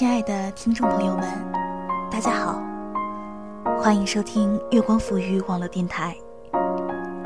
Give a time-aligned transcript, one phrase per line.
[0.00, 1.28] 亲爱的听众朋友们，
[2.10, 2.58] 大家好，
[3.78, 6.16] 欢迎收听月光抚育网络电台，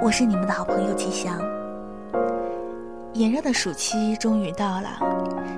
[0.03, 1.38] 我是你们的好朋友吉祥。
[3.12, 4.88] 炎热的暑期终于到了，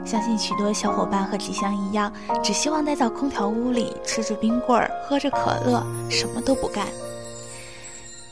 [0.05, 2.13] 相信许多小伙伴和吉祥一样，
[2.45, 6.85] 只希望待在空调屋里，吃着冰棍儿，喝着可乐，什么都不干。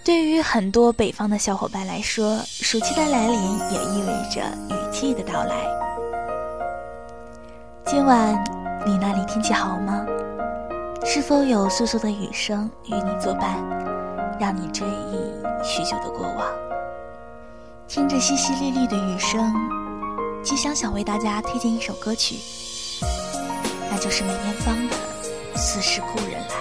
[0.04, 5.56] 对于很多北方的小伙伴来说，暑期的来临也意味着雨季的到来。
[7.86, 8.44] 今晚
[8.86, 10.04] 你那里天气好吗？
[11.06, 13.56] 是否有簌簌的雨声与你作伴，
[14.38, 15.16] 让你追忆
[15.64, 16.46] 许久的过往？
[17.88, 19.54] 听着淅淅沥沥的雨声，
[20.42, 22.36] 吉祥想为大家推荐一首歌曲，
[23.90, 24.96] 那就是梅艳芳的
[25.56, 26.54] 《似是故人来》。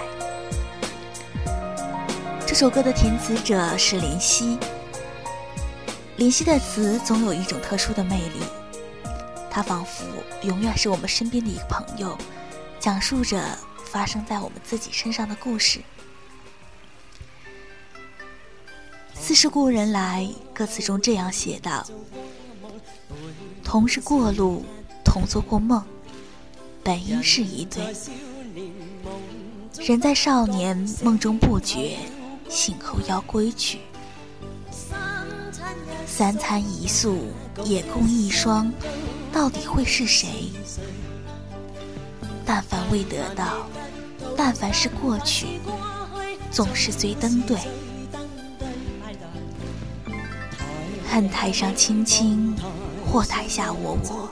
[2.47, 4.57] 这首歌的填词者是林夕。
[6.15, 8.39] 林夕的词总有一种特殊的魅力，
[9.53, 10.03] 他仿佛
[10.41, 12.17] 永远是我们身边的一个朋友，
[12.79, 13.39] 讲述着
[13.85, 15.79] 发生在我们自己身上的故事。
[19.13, 21.85] 似是故人来，歌词中这样写道
[23.63, 24.65] ：“同是过路，
[25.05, 25.83] 同做过梦，
[26.81, 27.95] 本应是一对。
[29.77, 31.99] 人在少年梦中不觉。”
[32.49, 33.79] 醒后要归去，
[36.05, 37.31] 三餐一宿
[37.63, 38.71] 也共一双，
[39.33, 40.51] 到底会是谁？
[42.45, 43.67] 但凡未得到，
[44.37, 45.59] 但凡是过去，
[46.51, 47.57] 总是最登对。
[51.09, 52.55] 恨台上卿卿，
[53.11, 54.29] 或台下我我，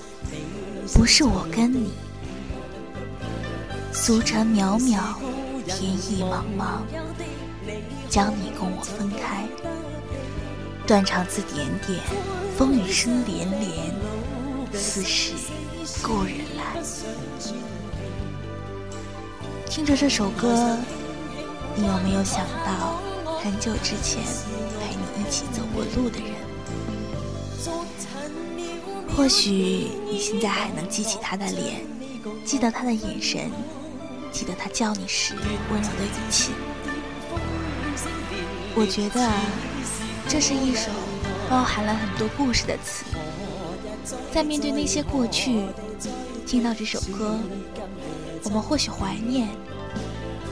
[0.94, 1.92] 不是我跟你。
[3.92, 5.16] 俗尘渺渺，
[5.66, 6.82] 天意茫茫。
[8.08, 9.48] 将你共我分开，
[10.86, 12.00] 断肠字点点，
[12.58, 13.94] 风雨声连连，
[14.74, 15.34] 似是
[16.02, 16.82] 故人来。
[19.70, 20.78] 听着这首歌，
[21.76, 23.00] 你有没有想到
[23.42, 24.22] 很久之前
[24.80, 26.32] 陪你一起走过路的人？
[29.16, 29.52] 或许
[30.10, 31.86] 你现在还能记起他的脸，
[32.46, 33.52] 记得他的眼神，
[34.32, 35.36] 记得他叫你时
[35.70, 36.52] 温柔的语气。
[38.74, 39.30] 我觉得
[40.30, 40.90] 这是一首
[41.50, 43.04] 包含了很多故事的词，
[44.34, 45.66] 在面对那些过去，
[46.48, 47.38] 听到这首歌，
[48.44, 49.50] 我们或许怀念，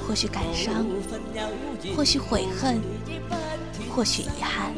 [0.05, 0.85] 或许感伤，
[1.95, 2.81] 或许悔恨，
[3.89, 4.73] 或许遗憾，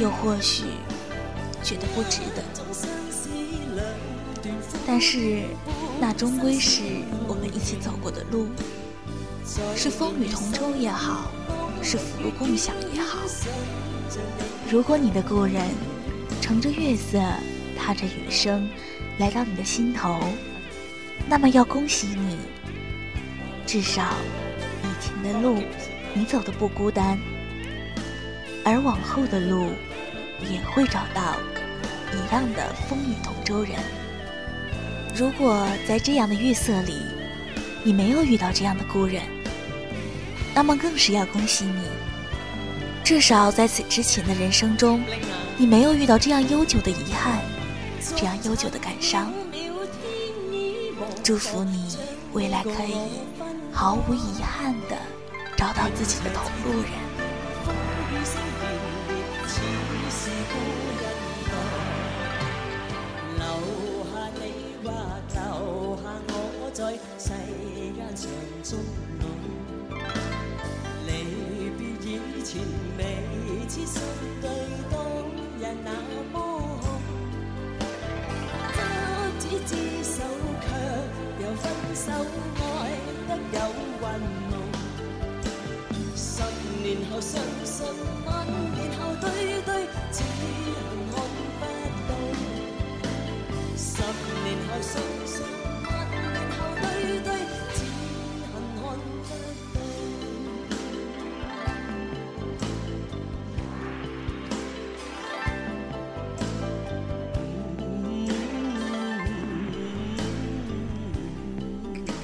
[0.00, 0.64] 又或许
[1.62, 2.42] 觉得不值得。
[4.86, 5.42] 但是，
[6.00, 6.82] 那终归是
[7.26, 8.46] 我们一起走过的路，
[9.74, 11.30] 是风雨同舟也好。
[11.82, 13.18] 是福禄共享也好。
[14.70, 15.66] 如果你的故人
[16.40, 17.18] 乘着月色，
[17.78, 18.68] 踏着雨声，
[19.18, 20.20] 来到你的心头，
[21.28, 22.36] 那么要恭喜你，
[23.66, 24.02] 至少
[24.82, 25.62] 以前的路
[26.12, 27.18] 你走的不孤单，
[28.64, 29.70] 而往后的路
[30.50, 31.36] 也会找到
[32.12, 33.72] 一样的风雨同舟人。
[35.14, 36.94] 如果在这样的月色里，
[37.82, 39.22] 你没有遇到这样的故人。
[40.54, 41.82] 那么更是要恭喜你，
[43.04, 45.00] 至少在此之前的人生中，
[45.60, 47.38] 你没有遇到这样悠久的遗憾，
[48.16, 49.30] 这样悠久的感伤。
[51.22, 51.98] 祝福你
[52.32, 52.96] 未来可以
[53.70, 54.96] 毫无遗憾的
[55.58, 56.88] 找到自己的同路人。
[72.42, 72.60] 前
[72.98, 73.04] 未
[73.68, 74.00] 知心
[74.40, 74.48] 对
[75.84, 75.90] 那
[76.32, 76.36] 么红，
[79.38, 79.72] 执子之
[80.04, 80.16] 手
[80.60, 80.66] 却
[81.42, 81.64] 又分
[81.94, 82.06] 手，
[82.56, 82.58] 爱
[83.28, 83.58] 得有
[84.00, 84.04] 云
[84.50, 84.52] 浓。
[86.16, 86.28] 十
[86.82, 87.32] 年后相
[87.64, 87.78] 信，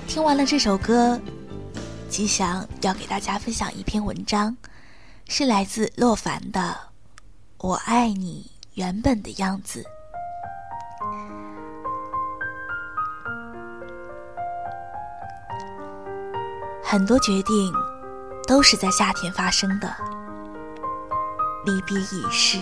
[0.06, 1.20] 听完了这首歌，
[2.08, 4.56] 吉祥要给大家分享一篇文章，
[5.29, 6.61] 是来自洛凡的
[7.58, 9.82] 《我爱你原本的样子》。
[16.82, 17.73] 很多决定
[18.47, 19.94] 都是在夏天发生的，
[21.67, 22.59] 离别已逝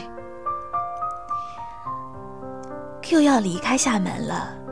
[3.03, 4.64] ，Q 要离开厦门了。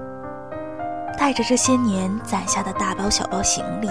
[1.16, 3.88] 带着这些年攒下的大包小包行李，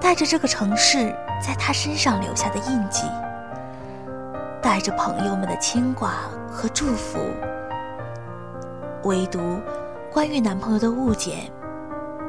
[0.00, 3.04] 带着这个城市在他身上留下的印记，
[4.62, 6.14] 带着朋友们的牵挂
[6.50, 7.18] 和祝福，
[9.02, 9.60] 唯独
[10.12, 11.50] 关于男朋友的物件，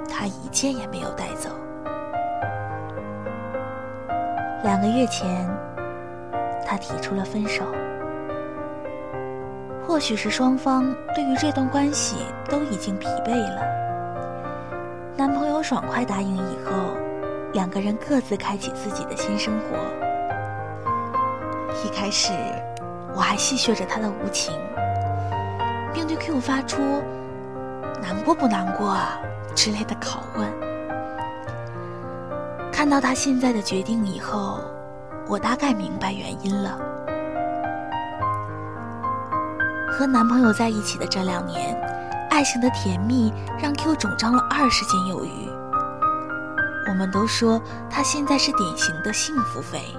[0.10, 1.50] 他一件也没有带走。
[4.64, 5.48] 两个月前，
[6.66, 7.64] 他提出了分手。
[9.88, 12.18] 或许是双方对于这段关系
[12.48, 13.62] 都已经疲惫了，
[15.30, 16.98] 男朋友爽快答应以后，
[17.54, 19.78] 两个人各自开启自己的新生活。
[21.86, 22.34] 一开始，
[23.14, 24.60] 我还戏谑着他的无情，
[25.94, 26.82] 并对 Q 发出
[28.02, 29.20] “难过不难过啊”
[29.54, 30.52] 之类的拷问。
[32.72, 34.60] 看到他现在的决定以后，
[35.28, 36.76] 我大概明白原因了。
[39.92, 41.80] 和男朋友在一起的这两年，
[42.40, 45.50] 爱情的甜蜜让 Q 肿胀了二十斤有余。
[46.88, 49.94] 我们都说她现在是典型的幸福肥。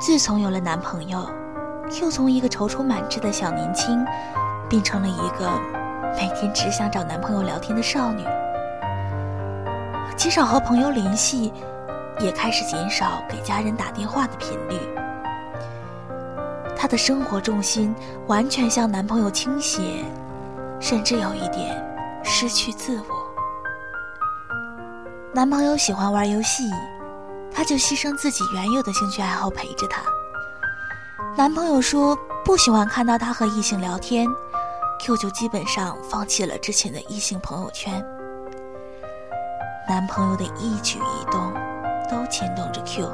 [0.00, 1.24] 自从有了男朋友
[1.88, 4.04] ，Q 从一个踌躇满志的小年轻，
[4.68, 5.48] 变成了一个
[6.16, 8.24] 每天只想找男朋友聊天的少女。
[10.16, 11.52] 极少和朋友联系，
[12.18, 14.80] 也开始减少给家人打电话的频率。
[16.76, 17.94] 她的生活重心
[18.26, 20.04] 完全向男朋友倾斜，
[20.80, 21.82] 甚至有一点
[22.22, 23.26] 失去自我。
[25.32, 26.64] 男朋友喜欢玩游戏，
[27.52, 30.02] 她就牺牲自己原有的兴趣爱好陪着他。
[31.36, 34.26] 男朋友说不喜欢看到她和异性聊天
[35.00, 38.04] ，Q 就基本上放弃了之前的异性朋友圈。
[39.88, 41.52] 男朋友的一举一动
[42.10, 43.06] 都牵动着 Q，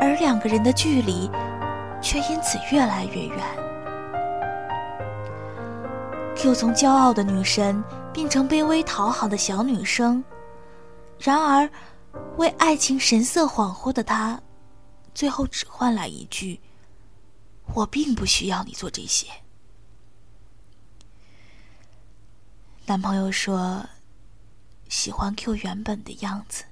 [0.00, 1.30] 而两个人的距离。
[2.04, 3.38] 却因此越来越远。
[6.44, 7.82] Q 从骄傲的女神
[8.12, 10.22] 变成卑微讨好的小女生，
[11.18, 11.66] 然而，
[12.36, 14.38] 为爱情神色恍惚的她，
[15.14, 16.60] 最后只换来一句
[17.72, 19.26] ：“我并不需要你做这些。”
[22.84, 23.82] 男朋友说
[24.90, 26.64] ：“喜欢 Q 原本的样子。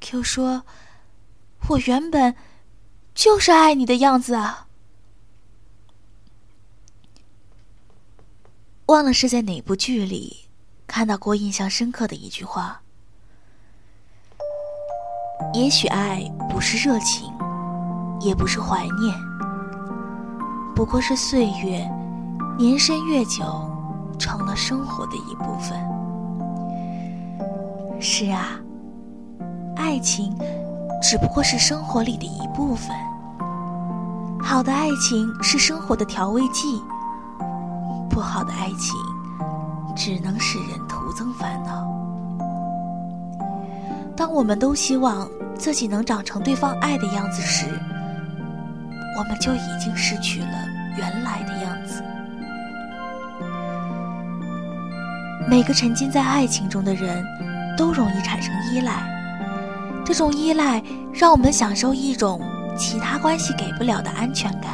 [0.00, 0.64] ”Q 说
[1.70, 2.34] ：“我原本。”
[3.14, 4.66] 就是爱你的样子啊！
[8.92, 10.36] 忘了是在哪部剧里
[10.86, 12.78] 看到过印象深刻的一句话：
[15.54, 17.32] 也许爱不是热情，
[18.20, 19.16] 也不是怀念，
[20.76, 21.90] 不过是岁月
[22.58, 23.42] 年深月久，
[24.18, 25.74] 成了生活的一部分。
[27.98, 28.60] 是啊，
[29.74, 30.36] 爱情。
[31.00, 32.94] 只不过是生活里的一部分。
[34.40, 36.80] 好的爱情是生活的调味剂，
[38.12, 38.94] 不好的爱情
[39.96, 41.90] 只能使人徒增烦恼。
[44.14, 45.26] 当我们都希望
[45.58, 47.66] 自己能长成对方爱的样子时，
[49.18, 50.46] 我们就已经失去了
[50.96, 52.04] 原来的样子。
[55.48, 57.24] 每个沉浸在爱情中的人，
[57.76, 59.02] 都容易产生依赖。
[60.04, 60.82] 这种依赖
[61.12, 62.40] 让我们享受一种
[62.76, 64.70] 其他关系给不了的安全感，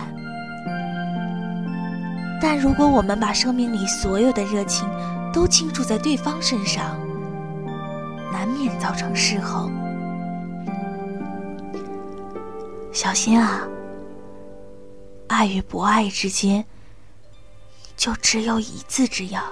[2.41, 4.89] 但如果我们把生命里所有的热情
[5.33, 6.99] 都倾注在对方身上，
[8.33, 9.73] 难免造成失衡。
[12.93, 13.67] 小心啊！
[15.29, 16.65] 爱与不爱之间，
[17.97, 19.43] 就只有一字之遥。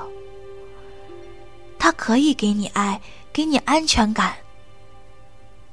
[1.79, 3.01] 他可以给你爱，
[3.33, 4.35] 给你安全感。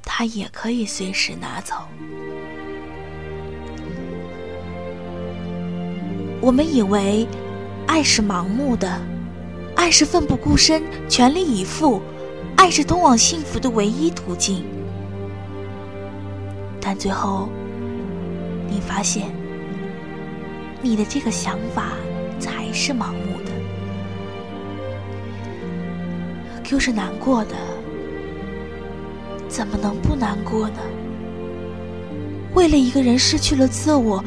[0.02, 1.74] 他也可以随时拿走。
[6.44, 7.26] 我们以为，
[7.86, 9.00] 爱是盲目的，
[9.74, 12.02] 爱是奋不顾身、全力以赴，
[12.54, 14.62] 爱是通往幸福的唯一途径。
[16.82, 17.48] 但最后，
[18.68, 19.28] 你发现，
[20.82, 21.92] 你的这个想法
[22.38, 23.50] 才是盲目的。
[26.62, 27.54] Q 是难过的。
[29.48, 30.76] 怎么能不难过呢？
[32.52, 34.22] 为了一个人失去了自我，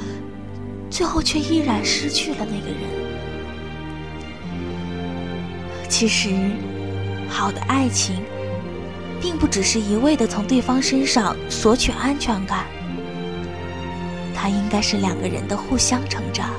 [0.89, 2.77] 最后却依然失去了那个人。
[5.89, 6.29] 其实，
[7.29, 8.15] 好的爱情，
[9.21, 12.65] 并不只是一味的从对方身上索取安全感，
[14.35, 16.49] 它应该是两个人的互相成长，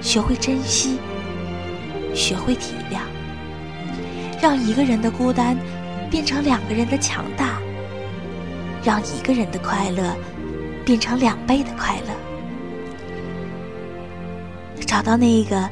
[0.00, 0.98] 学会珍惜，
[2.14, 3.00] 学会体谅，
[4.40, 5.56] 让一个人的孤单
[6.10, 7.60] 变成两个人的强大。
[8.82, 10.16] 让一个人的快乐
[10.86, 12.14] 变成两倍的快乐，
[14.90, 15.70] 找到那一个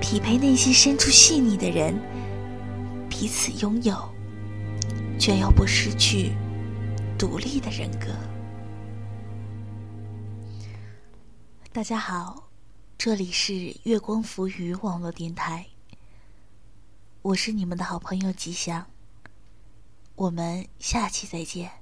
[0.00, 2.00] 匹配内心深处细腻的人，
[3.10, 4.08] 彼此拥有，
[5.18, 6.30] 却又不失去
[7.18, 8.06] 独立的人格。
[11.72, 12.50] 大家好，
[12.96, 15.66] 这里是月光浮语网络电台，
[17.22, 18.86] 我是你们的好朋友吉祥，
[20.14, 21.81] 我们下期再见。